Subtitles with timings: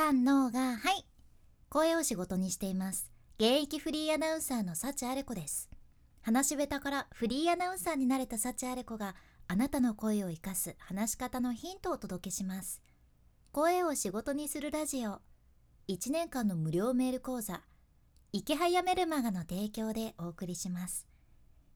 [0.00, 1.04] 三のがはい。
[1.68, 3.10] 声を仕事にしています。
[3.40, 5.68] 現役フリーアナウンサーの幸あれ子です。
[6.22, 9.16] 話し下手からフリーアナウンサーになれた幸あれ子が
[9.48, 12.80] あなたの声を生かす話し方のヒントをお届けします。
[13.50, 15.18] 声を仕事にするラジオ。
[15.88, 17.62] 1年間の無料メール講座。
[18.32, 21.08] 池早メルマガの提供でお送りします。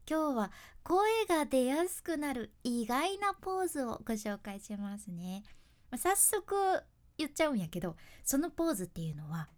[0.09, 0.53] 今日は
[0.85, 5.43] 声が出やすくなる意外なポーズをご紹介しますね。
[5.97, 6.85] 早速
[7.23, 9.49] 言っちゃうんやけどそのポーズっていうのは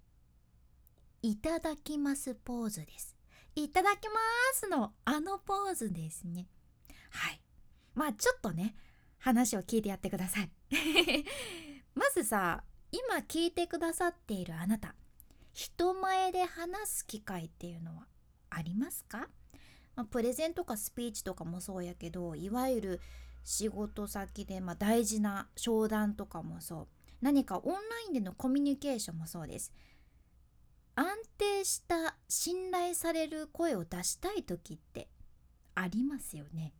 [1.22, 3.16] いただきますポーズです。
[3.56, 4.14] いただきま
[4.52, 6.48] すのあのポーズですね。
[7.10, 7.40] はい。
[7.94, 8.74] まあちょっとね
[9.18, 10.50] 話を聞いてやってください。
[11.94, 14.94] まずさ今聞いてくださっているあなた
[15.52, 18.06] 人前で話す機会っていうのは
[18.50, 19.28] ありますか、
[19.96, 23.00] まあ、プレゼンとかスピーチとかもそうやけどいわゆる
[23.44, 26.88] 仕事先で、まあ、大事な商談とかもそう。
[27.24, 29.72] 何かオンラインでのコミュニケーションもそうです。
[30.94, 31.06] 安
[31.38, 35.08] 定した信頼される声を出したい時って
[35.74, 36.74] ありますよね。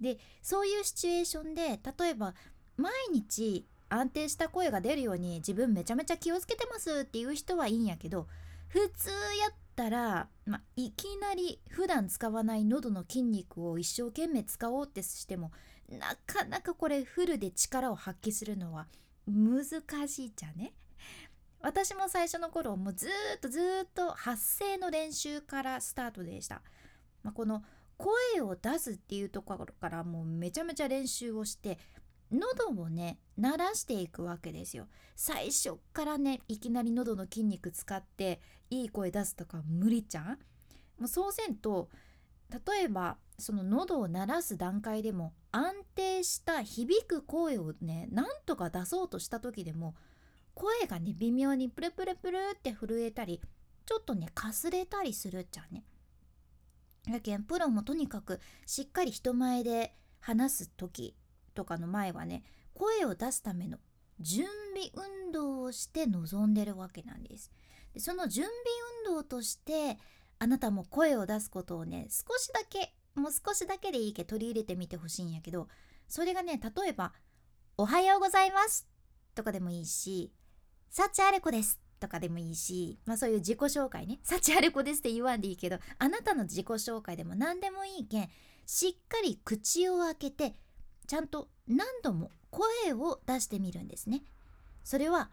[0.00, 2.34] でそういうシチュエーションで例えば
[2.78, 8.28] 毎日安定した声が出るように自分めちゃめちゃ気をつけてますっていう人はいいんやけど
[8.68, 15.52] 普通やったら、ま、いきなり普段使わない喉の筋肉を一生懸命使おうってしても
[15.90, 18.86] なかなかこれフルで力を発揮するのは
[19.26, 19.64] 難
[20.08, 20.74] しいじゃね。
[21.60, 26.62] 私も最初の頃もうずっとずっと発声の練習からスタートでした、
[27.24, 27.64] まあ、この
[27.96, 31.78] 声を出すっていうところからもうめちゃめちゃ練習をして
[32.30, 34.86] 喉をね鳴らしていくわけですよ。
[35.16, 40.26] 最初からねいきなり喉の筋肉使っていい声出すとか無理じゃん？
[40.98, 41.88] もうそうせんと
[42.50, 49.94] 例えばその喉を鳴らす段階でも安定した響く声をねなんとか出そうとした時でも
[50.52, 53.40] 声がね微妙にプルプルプルって震えたり
[53.86, 55.84] ちょっとねかすれたりするっちゃね。
[57.06, 61.16] やけんプロもとにかくしっかり人前で話す時
[61.54, 62.42] とかの前はね
[62.74, 63.78] 声を出すための
[64.20, 64.44] 準
[64.74, 64.90] 備
[65.24, 67.50] 運動をして臨んでるわけなんです。
[67.94, 68.54] でその準備
[69.08, 69.96] 運動として
[70.38, 75.68] あなたも声を出すことをね少しだけもう少しだけでいいけ取り入れてみてほしいんやけど
[76.08, 77.12] それがね例えば
[77.76, 78.86] 「おはようございます」
[79.34, 80.32] とかでもいいし
[80.90, 88.30] 「サチアレコです」とかでもいいし、まあ、そういう自己紹介ね「サチアレコです」って言わんでいいけどあなたの自己紹介でも何でもいいけん
[88.66, 90.56] しっかり口を開けて
[91.06, 94.22] ちゃんと何度も声を出してみるんですね。
[94.82, 95.30] それは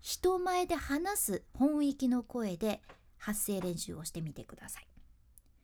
[0.00, 2.82] 人前で話す本域の声で
[3.16, 4.88] 発声練習をしてみてください。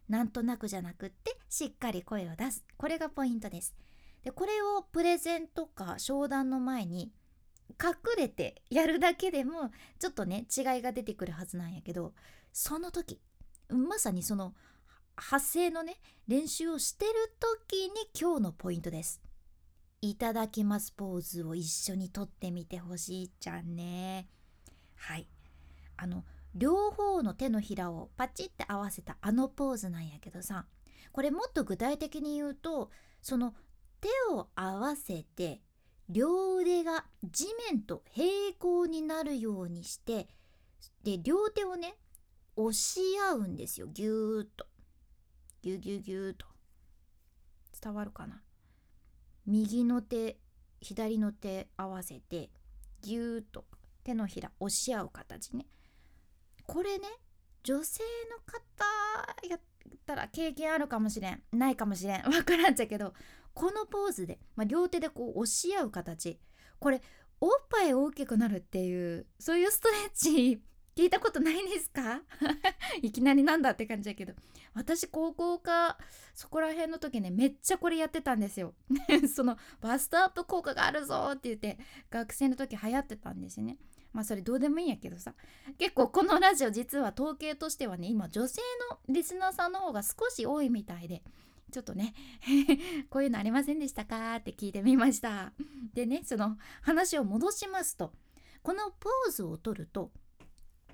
[0.09, 2.64] なんとなくじゃなくってしっかり声を出す。
[2.76, 3.74] これがポイントです。
[4.22, 7.12] でこれをプレゼンとか商談の前に
[7.70, 12.12] 隠れてやるだけでもちょっとね違いが出てくるはずなんやけど
[12.52, 13.18] その時
[13.68, 14.54] まさにその
[15.16, 15.96] 発声のね
[16.28, 19.20] 練習をしてる時に今日のポイントです。
[20.02, 24.28] いただきますポーズを一緒にとってみてほしいじゃんね。
[24.94, 25.26] はい。
[25.96, 26.24] あの
[26.54, 30.66] 両方の手のひらをパチって合わせたあのポーズなんやけどさ
[31.12, 32.90] これもっと具体的に言うと
[33.22, 33.54] その
[34.00, 35.60] 手を合わせて
[36.08, 40.28] 両腕が地面と平行になるようにして
[41.04, 41.96] で両手をね
[42.56, 43.00] 押し
[43.30, 43.86] 合うんですよ。
[43.86, 44.66] ぎゅーっと。
[45.62, 46.46] ぎゅぎゅぎゅーっと。
[47.80, 48.42] 伝わるかな？
[49.46, 50.38] 右の手
[50.80, 52.50] 左の手合わせて
[53.02, 53.64] ぎゅーっと。
[54.02, 55.66] 手のひら押し合う形ね。
[56.66, 57.06] これね
[57.62, 59.60] 女性の方やっ
[60.06, 63.14] たら経験あるかもしれんないかもしれん 分からんちゃけど
[63.54, 66.38] このポーズで、まあ、両手でこう押し合う形。
[66.78, 67.02] これ
[67.41, 70.62] おっぱい大きくなるっていうそういうストレッチ
[70.94, 72.22] 聞いたことないですか？
[73.02, 74.34] いきなりなんだって感じだけど。
[74.72, 75.98] 私高校か
[76.32, 78.74] そこら辺の時ねめっちゃこれやってたんですよ。
[79.34, 83.78] そのバストアップ効果があるぞって言って学生の時流行ってたんですね。
[84.12, 85.34] まあそれどうでもいいんやけどさ
[85.78, 88.60] 結構このラジオ実は統計としてはね今女性
[88.91, 91.22] のリスナーさんの方が少し多いみたいで
[91.71, 92.15] ちょっとね
[93.10, 95.53] こういうのありませんでしたかって聞いてみました
[95.95, 98.12] でねその話を戻しますと
[98.62, 100.10] このポーズをとると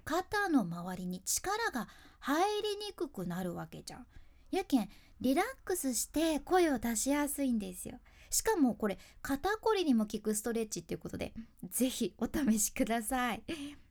[0.05, 1.89] 肩の周りに力が
[2.21, 4.07] 入りにくくなるわけじゃん。
[4.53, 4.89] やけん
[5.21, 7.99] リラックスして声を出しやすいんですよ。
[8.31, 11.34] しかもこれ肩こりにも効くストレッチっていうことで
[11.70, 13.43] 是非お試しください。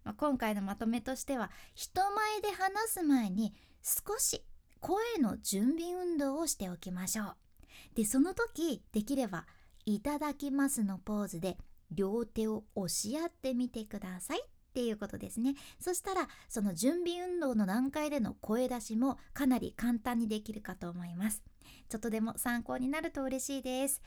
[0.04, 4.44] まあ、今回のまとめとしては人前で話す前に少し
[4.80, 7.36] 声の準備運動をしておきましょう。
[7.96, 9.46] でその時できれば
[9.86, 11.58] 「いただきます」のポーズで
[11.92, 14.42] 両手を押し合ってみてください。
[14.42, 14.44] っ
[14.76, 21.42] ていうことですねそしたらその準備運動の段階での声出しもかなり簡単にできるかと思います
[21.90, 24.02] ちょっとでも参考になると嬉しいです。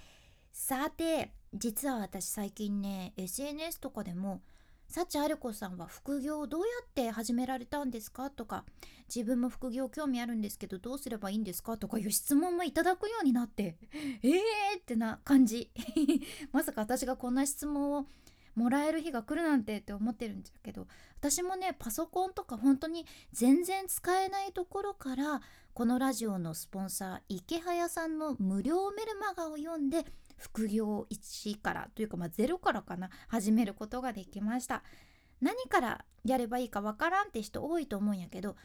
[0.52, 4.40] さて実は私最近ね SNS とかでも
[4.88, 8.30] 幸あれ子さんは副業をどうやって始められたんですか？
[8.30, 8.64] とか
[9.14, 11.76] 自分も副業興味あるんですけどどうすればいいんですか？
[11.76, 13.76] とかいう質問もいただくようになって
[14.22, 14.40] えー
[14.80, 15.70] ってな感じ。
[16.52, 18.06] まさか私がこんな質問を
[18.58, 20.86] もらえる日が来るなんてって思ってるんですけど
[21.18, 25.40] 私もねパソコンとか本当に全然使えないところから
[25.74, 30.04] このラジオのスポンサー池早さんの無料メルマガを読んで
[30.36, 34.82] 副業1からというかまあ0からかな始めることができました。
[35.40, 38.56] 何からやればいいかわからんって人多いと思うんやけど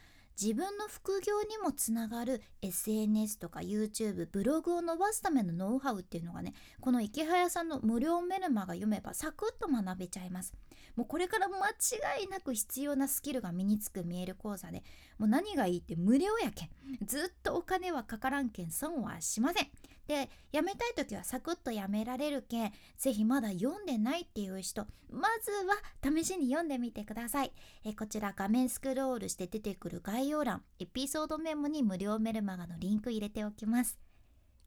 [0.42, 10.54] 自分の副業にもつながる SNS とか YouTube ブログを伸ばすためのノウハウっていうのがねこの池早さんの無料メルマが読めばサクッと学べちゃいます。
[10.96, 14.84] もうこれから間違いなく必要なスキルが身につく見える講座で
[15.18, 16.70] もう何がいいって無料やけん
[17.06, 19.68] ずっとお金はかからんけん損はしません。
[20.08, 27.52] でやめたい時はサクッとやめられるけんぜひまだ読んでないっていう人まずは試しに読んでみてください。
[27.86, 34.00] えこちら画面スクロールして出てくる概要欄エピソードメモに無料メルマガのリンク入れておきます。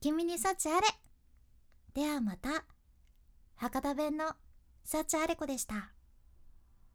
[0.00, 0.86] 君に幸あれ。
[1.94, 2.64] ではまた。
[3.56, 4.34] 博多弁の
[4.84, 5.95] 幸あれ子でした。